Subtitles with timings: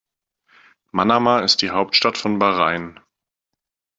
[0.95, 2.99] Manama ist die Hauptstadt von Bahrain.